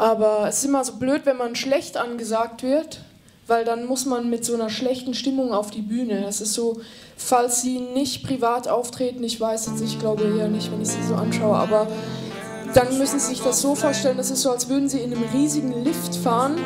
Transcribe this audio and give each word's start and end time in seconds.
Aber 0.00 0.46
es 0.48 0.60
ist 0.60 0.64
immer 0.64 0.82
so 0.82 0.94
blöd, 0.94 1.26
wenn 1.26 1.36
man 1.36 1.54
schlecht 1.54 1.98
angesagt 1.98 2.62
wird, 2.62 3.02
weil 3.46 3.66
dann 3.66 3.84
muss 3.84 4.06
man 4.06 4.30
mit 4.30 4.46
so 4.46 4.54
einer 4.54 4.70
schlechten 4.70 5.12
Stimmung 5.12 5.52
auf 5.52 5.70
die 5.70 5.82
Bühne. 5.82 6.22
Das 6.22 6.40
ist 6.40 6.54
so, 6.54 6.80
falls 7.18 7.60
sie 7.60 7.80
nicht 7.80 8.24
privat 8.24 8.66
auftreten, 8.66 9.22
ich 9.22 9.38
weiß 9.38 9.66
jetzt, 9.66 9.82
ich 9.82 9.98
glaube 9.98 10.24
eher 10.38 10.48
nicht, 10.48 10.72
wenn 10.72 10.80
ich 10.80 10.88
sie 10.88 11.02
so 11.02 11.16
anschaue, 11.16 11.54
aber 11.54 11.86
dann 12.72 12.96
müssen 12.96 13.20
Sie 13.20 13.26
sich 13.26 13.42
das 13.42 13.60
so 13.60 13.74
vorstellen, 13.74 14.16
das 14.16 14.30
ist 14.30 14.40
so, 14.40 14.50
als 14.50 14.70
würden 14.70 14.88
Sie 14.88 15.00
in 15.00 15.12
einem 15.12 15.24
riesigen 15.34 15.84
Lift 15.84 16.16
fahren 16.16 16.56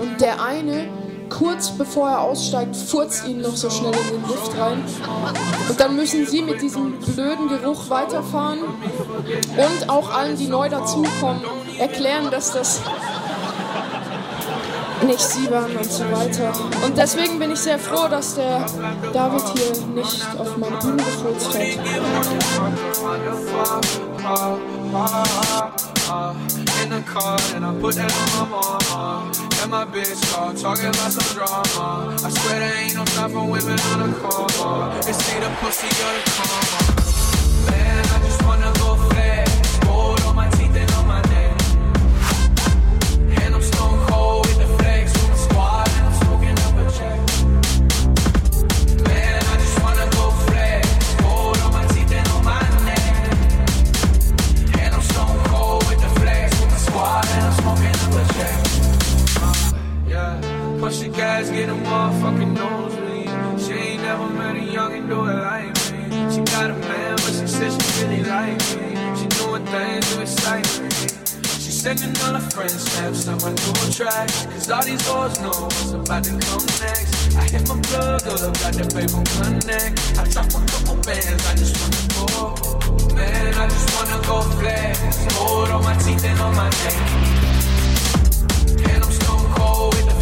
und 0.00 0.20
der 0.20 0.42
eine 0.42 0.88
kurz 1.28 1.70
bevor 1.70 2.10
er 2.10 2.20
aussteigt, 2.22 2.74
furzt 2.74 3.26
ihn 3.28 3.40
noch 3.40 3.56
so 3.56 3.70
schnell 3.70 3.92
in 3.92 4.20
den 4.20 4.28
Lift 4.28 4.58
rein. 4.58 4.84
Und 5.68 5.80
dann 5.80 5.96
müssen 5.96 6.26
sie 6.26 6.42
mit 6.42 6.60
diesem 6.60 6.98
blöden 6.98 7.48
Geruch 7.48 7.88
weiterfahren 7.90 8.60
und 8.60 9.90
auch 9.90 10.12
allen, 10.12 10.36
die 10.36 10.46
neu 10.46 10.68
dazukommen, 10.68 11.42
erklären, 11.78 12.30
dass 12.30 12.52
das 12.52 12.80
nicht 15.06 15.20
sie 15.20 15.50
waren 15.50 15.76
und 15.76 15.90
so 15.90 16.04
weiter. 16.04 16.52
Und 16.84 16.96
deswegen 16.96 17.38
bin 17.38 17.50
ich 17.50 17.60
sehr 17.60 17.78
froh, 17.78 18.08
dass 18.08 18.34
der 18.36 18.64
David 19.12 19.42
hier 19.54 19.86
nicht 19.94 20.26
auf 20.38 20.56
meine 20.56 20.76
Bühne 20.76 21.02
gefurzt 21.02 21.54
hat. 21.54 21.78
and 29.64 29.70
my 29.70 29.84
bitch 29.86 30.20
car 30.30 30.52
talking 30.54 30.86
about 30.86 31.10
some 31.10 31.34
drama. 31.34 32.14
I 32.22 32.28
swear 32.28 32.60
there 32.60 32.76
ain't 32.76 32.94
no 32.94 33.04
time 33.04 33.30
for 33.30 33.46
women 33.46 33.80
on 33.80 34.12
the 34.12 34.18
car. 34.20 34.98
It's 34.98 35.34
either 35.34 35.56
pussy 35.60 35.88
or 35.88 36.12
the 36.12 36.30
karma. 36.36 37.03
Gas, 61.44 61.50
get 61.50 61.68
a 61.68 61.72
motherfucking 61.72 62.52
nosebleed. 62.54 63.60
She 63.60 63.72
ain't 63.72 64.02
never 64.02 64.28
met 64.30 64.56
a 64.56 64.60
youngin' 64.60 65.08
do 65.08 65.26
it 65.26 65.34
like 65.34 65.74
me. 65.92 66.30
She 66.32 66.40
got 66.52 66.70
a 66.70 66.74
man, 66.74 67.16
but 67.16 67.32
she 67.32 67.46
said 67.46 67.72
she 67.72 68.04
really 68.04 68.22
like 68.24 68.58
me. 68.76 68.96
She 69.18 69.26
doing 69.38 69.64
things 69.66 70.14
to 70.14 70.22
excite 70.22 70.66
me. 70.80 70.90
She 71.60 71.70
sending 71.70 72.16
all 72.22 72.34
her 72.34 72.50
friends 72.50 72.80
snaps 72.90 73.28
on 73.28 73.38
my 73.38 73.50
new 73.50 73.92
track. 73.92 74.28
Cause 74.28 74.70
all 74.70 74.84
these 74.84 75.06
hoes 75.06 75.40
know 75.40 75.50
what's 75.50 75.92
about 75.92 76.24
to 76.24 76.30
come 76.30 76.66
next. 76.80 77.36
I 77.36 77.44
hit 77.44 77.68
my 77.68 77.80
plug, 77.82 78.26
up, 78.26 78.54
got 78.60 78.74
the 78.74 78.84
paper 78.94 79.22
connect. 79.36 79.94
I 80.18 80.24
drop 80.28 80.48
a 80.48 80.60
couple 80.66 80.96
bands, 81.02 81.42
I 81.46 81.54
just 81.54 81.74
wanna 81.80 82.02
go. 82.14 83.14
Man, 83.14 83.54
I 83.54 83.68
just 83.68 83.88
wanna 83.94 84.18
go 84.26 84.42
flex. 84.58 84.98
Gold 85.34 85.68
on 85.70 85.82
my 85.84 85.96
teeth 85.98 86.24
and 86.24 86.40
on 86.40 86.54
my 86.54 86.70
neck. 86.70 86.98
And 88.90 89.04
I'm 89.04 89.12
stone 89.12 89.46
cold. 89.54 89.94
With 89.94 90.13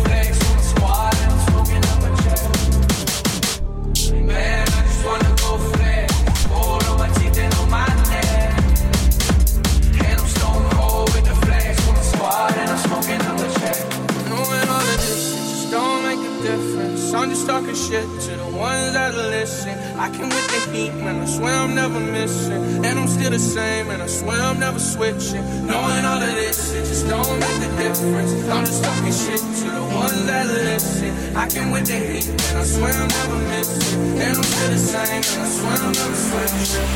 I'm 17.14 17.28
just 17.28 17.46
talking 17.46 17.74
shit 17.74 18.04
to 18.24 18.36
the 18.36 18.56
ones 18.56 18.92
that 18.94 19.14
listen. 19.14 19.76
I 19.98 20.08
can 20.08 20.28
with 20.28 20.48
the 20.48 20.72
heat, 20.72 20.94
man. 20.94 21.20
I 21.20 21.26
swear 21.26 21.54
I'm 21.54 21.74
never 21.74 22.00
missing. 22.00 22.84
And 22.84 22.98
I'm 22.98 23.06
still 23.06 23.30
the 23.30 23.38
same, 23.38 23.90
and 23.90 24.02
I 24.02 24.06
swear 24.06 24.40
I'm 24.40 24.58
never 24.58 24.78
switching. 24.78 25.44
Knowing 25.66 26.04
all 26.04 26.22
of 26.22 26.34
this 26.34 26.72
shit 26.72 26.86
just 26.86 27.06
don't 27.08 27.38
make 27.38 27.62
a 27.68 27.70
difference. 27.76 28.32
I'm 28.48 28.64
just 28.64 28.82
talking 28.82 29.12
shit 29.12 29.40
to 29.40 29.70
the 29.70 29.82
ones 29.94 30.26
that 30.26 30.46
listen. 30.46 31.36
I 31.36 31.48
can 31.48 31.70
with 31.70 31.86
the 31.86 31.96
heat, 31.96 32.28
man. 32.28 32.56
I 32.56 32.64
swear 32.64 32.92
I'm 32.92 33.08
never 33.08 33.38
missing. 33.48 34.18
And 34.18 34.36
I'm 34.36 34.42
still 34.42 34.70
the 34.70 34.78
same, 34.78 35.22
and 35.22 35.42
I 35.42 35.48
swear 35.48 35.76
I'm 35.84 35.92
never 35.92 36.16
switching. 36.16 36.88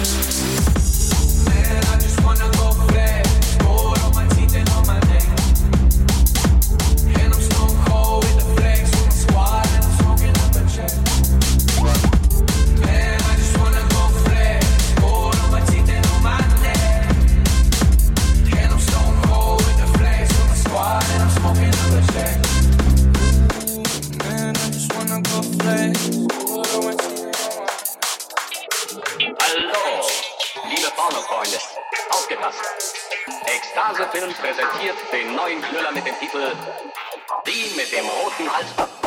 Man, 1.44 1.84
I 1.84 1.98
just 2.00 2.24
wanna 2.24 2.35
liebe 30.86 30.97
Pornofreunde, 30.97 31.58
aufgepasst. 32.10 32.60
Ekstase 33.47 34.06
Film 34.12 34.32
präsentiert 34.34 34.97
den 35.12 35.34
neuen 35.34 35.60
Knüller 35.62 35.92
mit 35.92 36.06
dem 36.06 36.19
Titel 36.19 36.52
Die 37.47 37.76
mit 37.76 37.91
dem 37.92 38.06
roten 38.08 38.54
Halsband. 38.54 39.05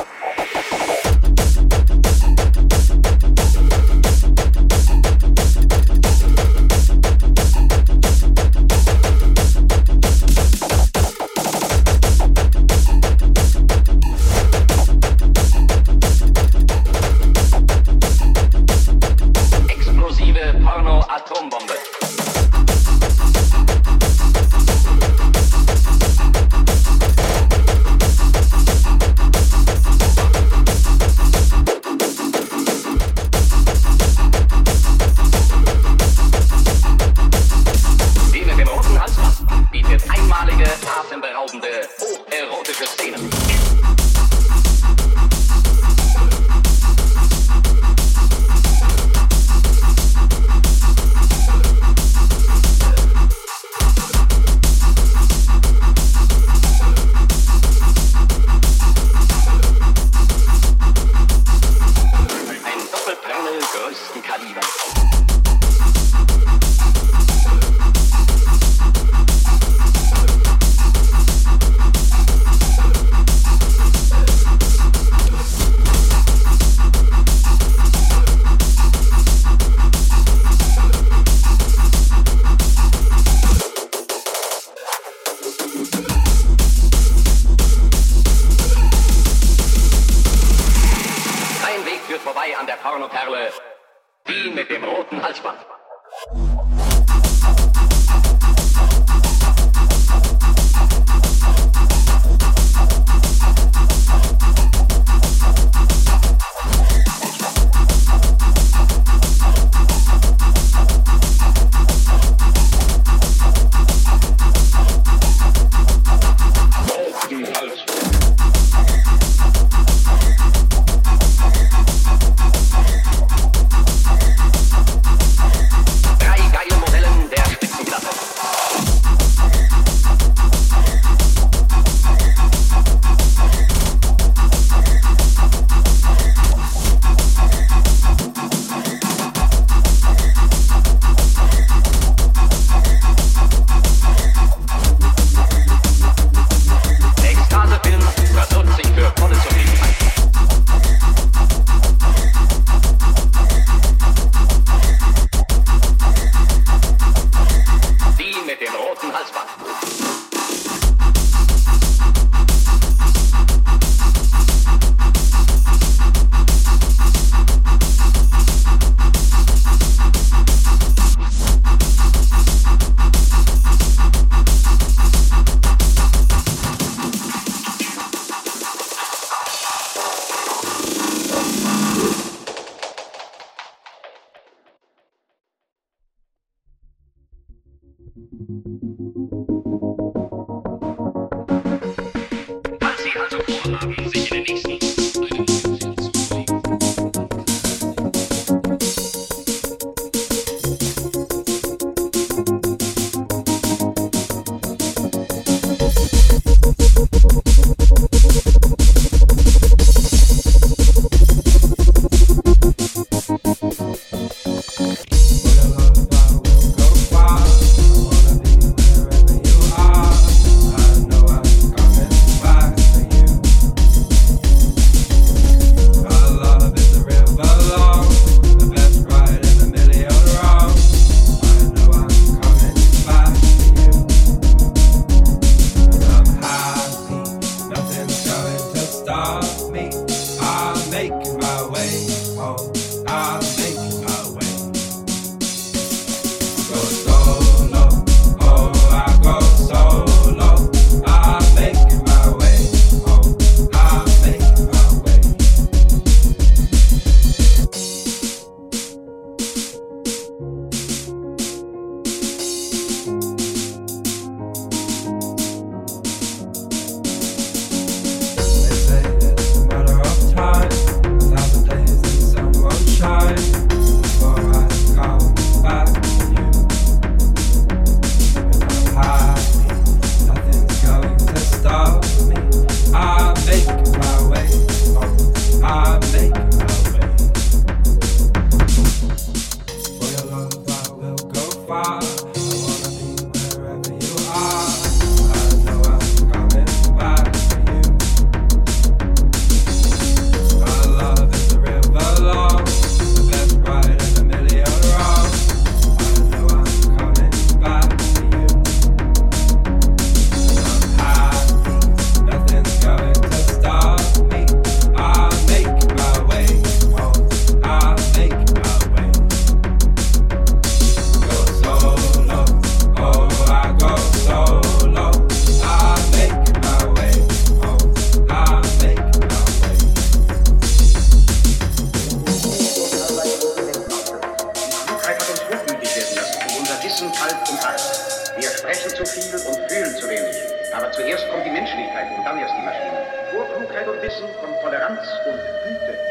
greetings. 345.57 346.08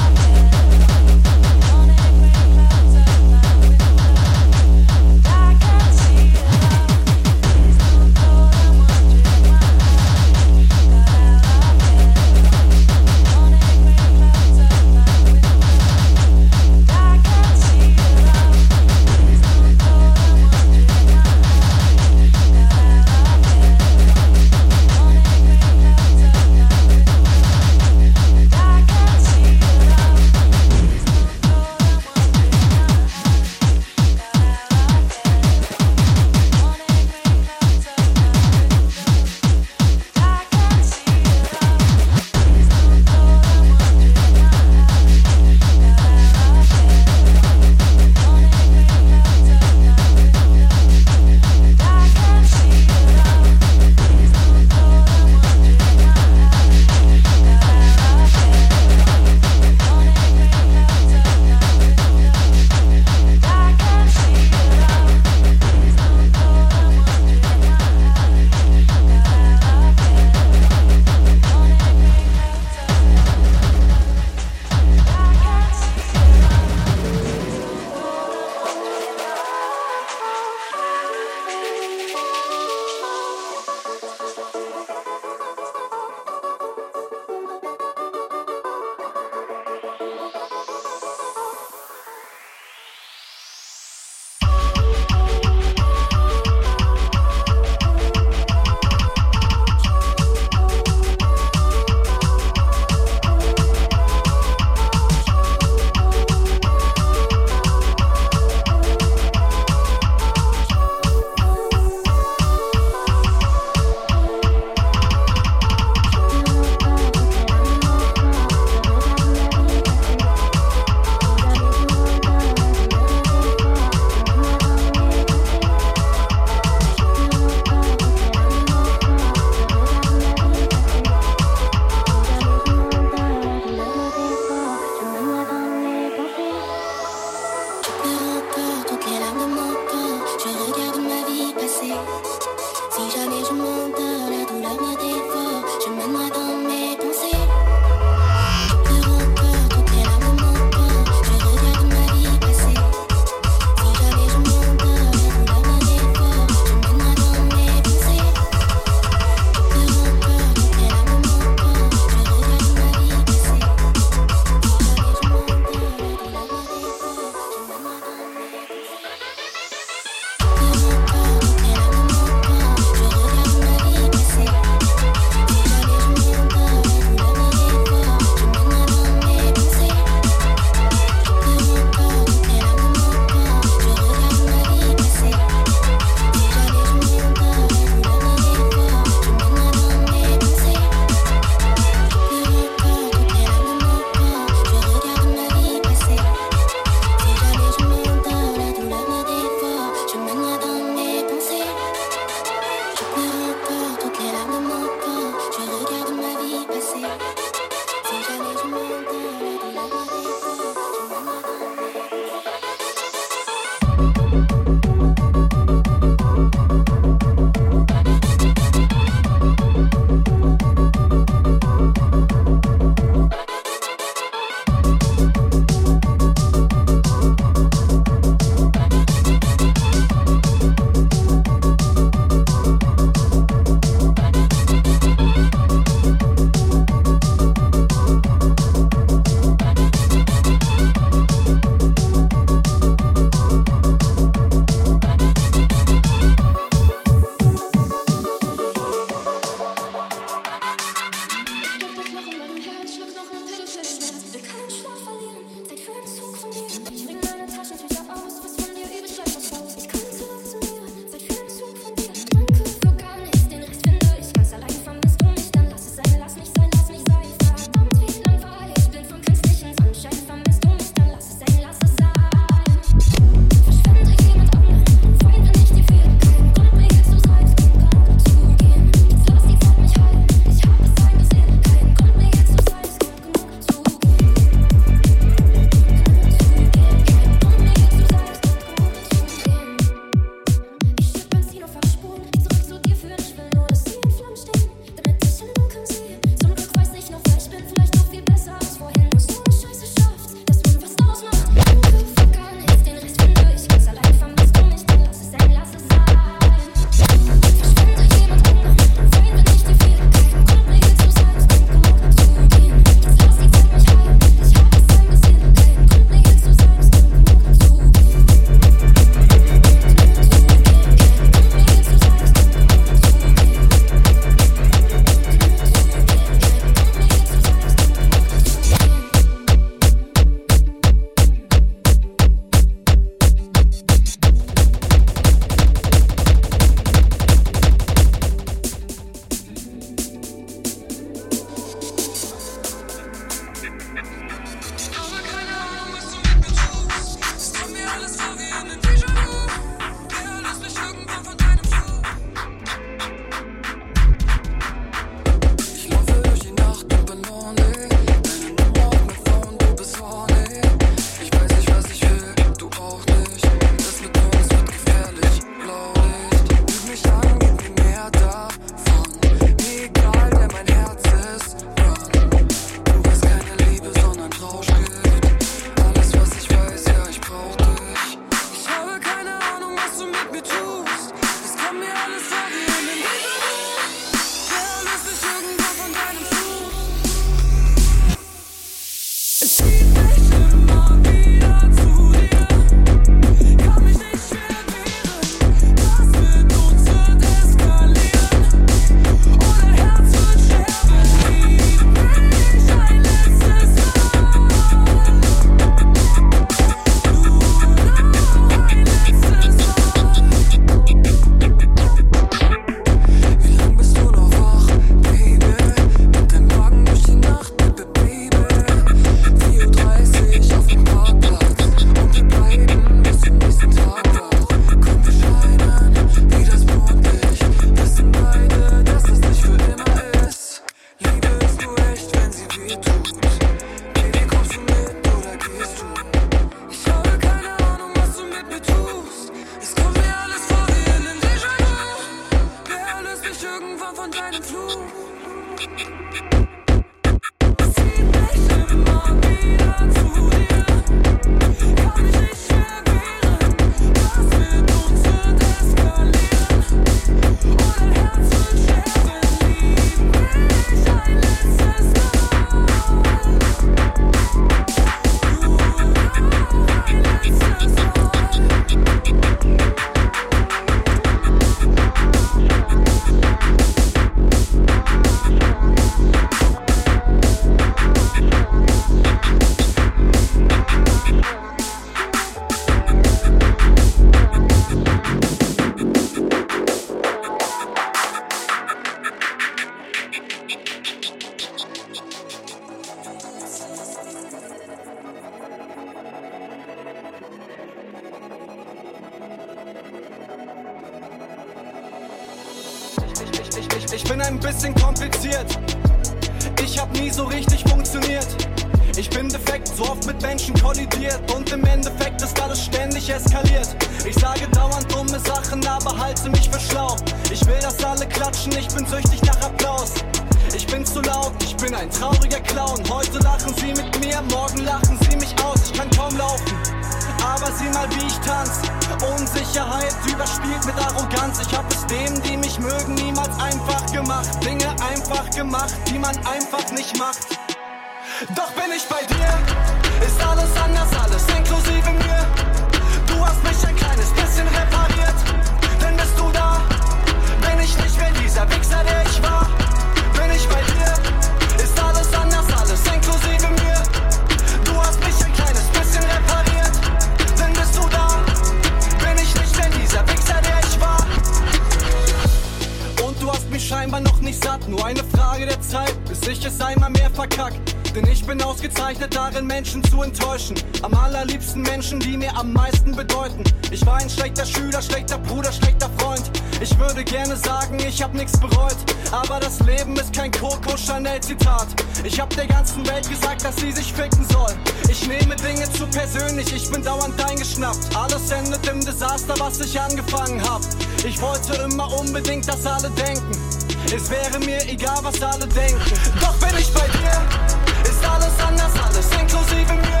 Verkack. 567.28 567.54
Denn 567.94 568.06
ich 568.06 568.24
bin 568.24 568.40
ausgezeichnet 568.42 569.14
darin, 569.14 569.46
Menschen 569.46 569.82
zu 569.84 570.02
enttäuschen. 570.02 570.56
Am 570.82 570.94
allerliebsten 570.94 571.62
Menschen, 571.62 572.00
die 572.00 572.16
mir 572.16 572.36
am 572.36 572.52
meisten 572.52 572.94
bedeuten. 572.94 573.42
Ich 573.70 573.84
war 573.86 573.96
ein 573.96 574.10
schlechter 574.10 574.46
Schüler, 574.46 574.82
schlechter 574.82 575.18
Bruder, 575.18 575.52
schlechter 575.52 575.90
Freund. 575.98 576.30
Ich 576.60 576.76
würde 576.78 577.04
gerne 577.04 577.36
sagen, 577.36 577.78
ich 577.86 578.02
hab 578.02 578.14
nichts 578.14 578.38
bereut. 578.38 578.76
Aber 579.10 579.40
das 579.40 579.60
Leben 579.60 579.96
ist 579.96 580.12
kein 580.12 580.30
Coco 580.30 580.76
Chanel 580.76 581.20
Zitat. 581.20 581.68
Ich 582.04 582.20
hab 582.20 582.30
der 582.30 582.46
ganzen 582.46 582.86
Welt 582.86 583.08
gesagt, 583.08 583.44
dass 583.44 583.56
sie 583.56 583.72
sich 583.72 583.92
ficken 583.92 584.24
soll. 584.28 584.54
Ich 584.90 585.06
nehme 585.06 585.34
Dinge 585.36 585.70
zu 585.72 585.86
persönlich, 585.86 586.52
ich 586.54 586.70
bin 586.70 586.82
dauernd 586.82 587.22
eingeschnappt. 587.24 587.96
Alles 587.96 588.30
endet 588.30 588.66
im 588.68 588.84
Desaster, 588.84 589.34
was 589.38 589.60
ich 589.60 589.80
angefangen 589.80 590.42
hab. 590.42 590.60
Ich 591.06 591.20
wollte 591.20 591.54
immer 591.62 591.92
unbedingt, 591.98 592.46
dass 592.48 592.66
alle 592.66 592.90
denken. 592.90 593.67
Es 593.86 594.10
wäre 594.10 594.38
mir 594.40 594.60
egal, 594.68 594.98
was 595.02 595.20
alle 595.22 595.46
denken. 595.46 595.80
Doch 596.20 596.34
bin 596.36 596.56
ich 596.58 596.72
bei 596.74 596.86
dir, 596.88 597.90
ist 597.90 598.04
alles 598.04 598.38
anders, 598.46 598.72
alles 598.84 599.10
inklusive 599.20 599.74
mir. 599.74 600.00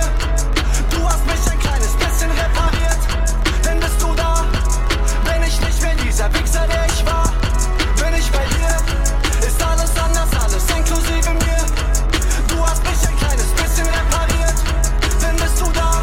Du 0.90 1.08
hast 1.08 1.24
mich 1.26 1.52
ein 1.52 1.58
kleines 1.58 1.92
bisschen 1.92 2.30
repariert, 2.30 2.98
denn 3.64 3.80
bist 3.80 4.00
du 4.00 4.14
da, 4.14 4.44
bin 5.24 5.42
ich 5.46 5.60
nicht 5.60 5.82
mehr 5.82 5.94
dieser 5.96 6.32
Wichser, 6.34 6.66
der 6.66 6.86
ich 6.86 7.06
war. 7.06 7.32
Bin 7.96 8.14
ich 8.18 8.30
bei 8.30 8.44
dir, 8.56 9.46
ist 9.46 9.62
alles 9.62 9.96
anders, 9.96 10.28
alles 10.44 10.64
inklusive 10.76 11.30
mir. 11.30 11.64
Du 12.48 12.60
hast 12.66 12.82
mich 12.84 13.08
ein 13.08 13.16
kleines 13.16 13.50
bisschen 13.52 13.86
repariert, 13.86 14.58
denn 15.22 15.36
bist 15.36 15.60
du 15.60 15.70
da, 15.72 16.02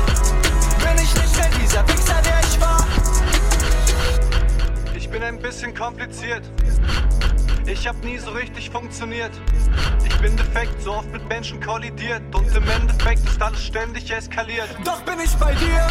bin 0.80 1.04
ich 1.04 1.14
nicht 1.14 1.38
mehr 1.38 1.50
dieser 1.62 1.88
Wichser, 1.88 2.22
der 2.24 2.40
ich 2.50 2.60
war. 2.60 2.88
Ich 4.96 5.10
bin 5.10 5.24
ein 5.24 5.40
bisschen 5.40 5.76
kompliziert. 5.76 6.44
Ich 7.78 7.90
hab 7.90 8.04
nie 8.06 8.18
so 8.18 8.32
richtig 8.32 8.70
funktioniert. 8.70 9.32
Ich 10.06 10.18
bin 10.20 10.36
defekt, 10.38 10.82
so 10.82 10.94
oft 10.94 11.12
mit 11.12 11.28
Menschen 11.28 11.60
kollidiert. 11.60 12.24
Und 12.34 12.48
im 12.56 12.68
Endeffekt 12.70 13.28
ist 13.30 13.40
alles 13.42 13.64
ständig 13.64 14.10
eskaliert. 14.10 14.70
Doch 14.86 15.02
bin 15.02 15.20
ich 15.20 15.36
bei 15.36 15.54
dir, 15.54 15.86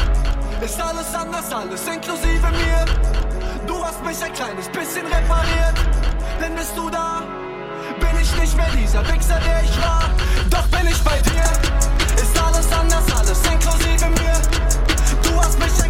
ist 0.64 0.80
alles 0.82 1.14
anders, 1.14 1.52
alles 1.52 1.86
inklusive 1.86 2.48
mir. 2.50 2.84
Du 3.66 3.84
hast 3.84 4.02
mich 4.02 4.24
ein 4.24 4.32
kleines 4.32 4.68
bisschen 4.70 5.06
repariert. 5.06 5.76
Denn 6.40 6.54
bist 6.56 6.72
du 6.74 6.88
da, 6.88 7.22
bin 8.00 8.20
ich 8.20 8.34
nicht 8.40 8.56
mehr 8.56 8.70
dieser 8.70 9.06
Wichser, 9.12 9.38
der 9.40 9.62
ich 9.62 9.82
war. 9.82 10.10
Doch 10.50 10.66
bin 10.68 10.88
ich 10.88 11.00
bei 11.04 11.20
dir, 11.20 11.44
ist 12.16 12.42
alles 12.42 12.72
anders, 12.72 13.04
alles 13.16 13.40
inklusive 13.46 14.06
mir. 14.06 14.40
Du 15.22 15.36
hast 15.38 15.58
mich 15.58 15.83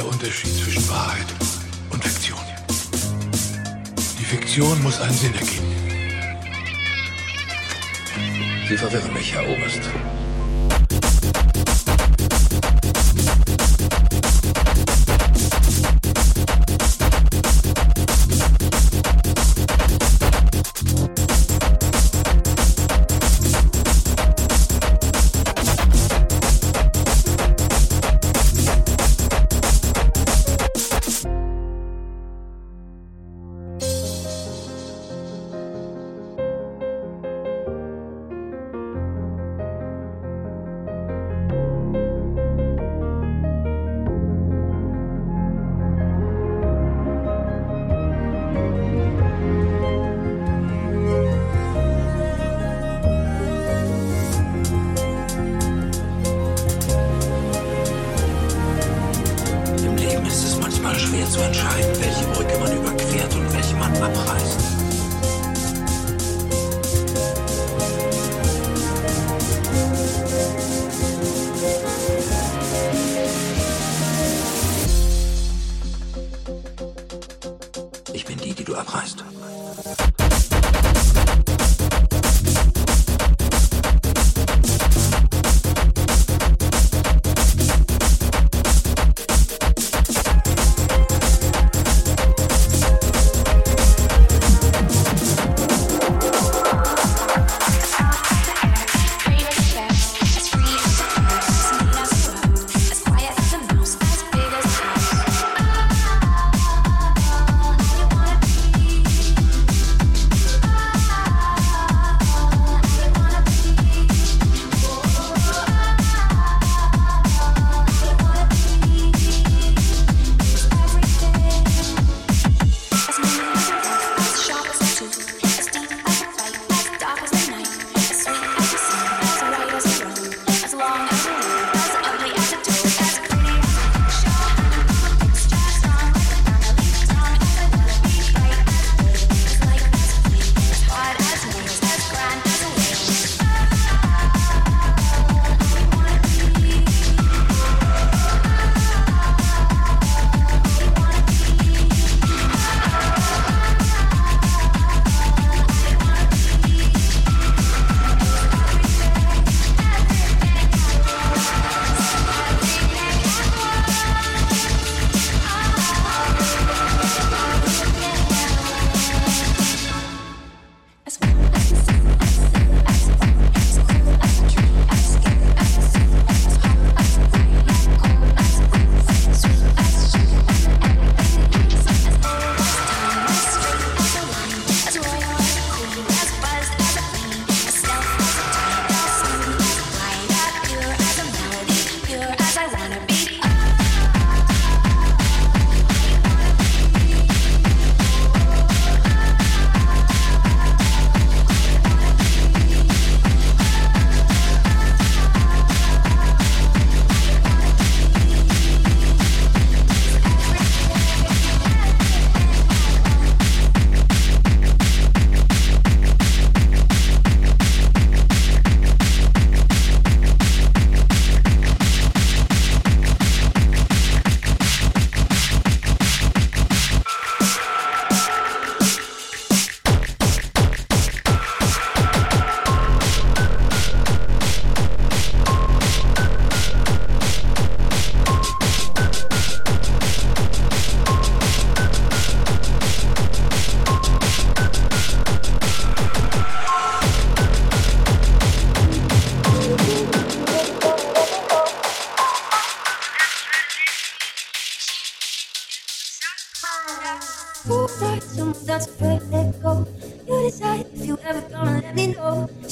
der 0.00 0.08
Unterschied 0.08 0.56
zwischen 0.56 0.88
Wahrheit 0.88 1.26
und 1.90 2.02
Fiktion. 2.02 2.38
Die 4.18 4.24
Fiktion 4.24 4.82
muss 4.82 4.98
einen 4.98 5.12
Sinn 5.12 5.34
ergeben. 5.34 5.66
Sie 8.66 8.78
verwirren 8.78 9.12
mich, 9.12 9.34
Herr 9.34 9.46
Oberst. 9.46 9.82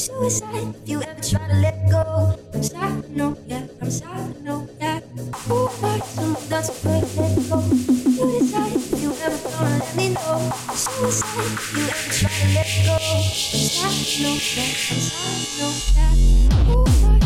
suicide 0.08 0.74
if 0.82 0.88
you 0.88 1.02
ever 1.02 1.20
try 1.20 1.46
to 1.48 1.54
let 1.60 1.90
go. 1.90 2.38
I'm 2.54 2.62
sorry, 2.62 3.02
no, 3.10 3.36
yeah, 3.46 3.66
I'm 3.82 3.90
sorry, 3.90 4.34
no, 4.40 4.68
yeah. 4.80 5.00
Who 5.46 5.66
hurt 5.66 6.04
someone 6.04 6.48
that's 6.48 6.68
afraid 6.70 7.04
to 7.04 7.20
let 7.20 7.36
go? 7.50 7.58
You 8.16 8.24
decide 8.38 8.72
if 8.72 9.02
you 9.02 9.10
ever 9.24 9.38
gonna 9.44 9.78
let 9.78 9.96
me 9.96 10.08
know. 10.14 10.38
Suicide 10.72 11.52
if 11.52 11.76
you 11.76 11.84
ever 11.92 12.10
try 12.18 12.32
to 12.40 12.48
let 12.56 12.70
go. 12.88 12.96
I'm 12.96 13.68
sorry, 13.76 14.04
no, 14.24 14.32
yeah, 14.56 14.72
I'm 14.88 15.00
sorry, 15.08 15.44
no, 15.60 15.68
yeah. 15.96 16.14
Who 16.64 16.76
hurt 17.06 17.17